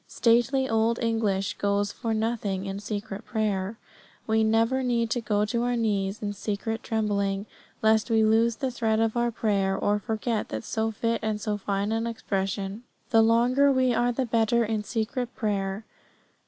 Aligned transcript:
Stately 0.07 0.67
old 0.67 0.97
English 0.97 1.59
goes 1.59 1.91
for 1.91 2.11
nothing 2.11 2.65
in 2.65 2.79
secret 2.79 3.23
prayer. 3.23 3.77
We 4.25 4.43
never 4.43 4.81
need 4.81 5.11
to 5.11 5.21
go 5.21 5.45
to 5.45 5.61
our 5.61 5.75
knees 5.75 6.23
in 6.23 6.33
secret 6.33 6.81
trembling, 6.81 7.45
lest 7.83 8.09
we 8.09 8.23
lose 8.23 8.55
the 8.55 8.71
thread 8.71 8.99
of 8.99 9.15
our 9.15 9.29
prayer, 9.29 9.77
or 9.77 9.99
forget 9.99 10.49
that 10.49 10.63
so 10.63 10.89
fit 10.89 11.19
and 11.21 11.39
so 11.39 11.55
fine 11.55 11.91
expression. 12.07 12.81
The 13.11 13.21
longer 13.21 13.71
we 13.71 13.93
are 13.93 14.11
the 14.11 14.25
better 14.25 14.65
in 14.65 14.83
secret 14.83 15.35
prayer. 15.35 15.85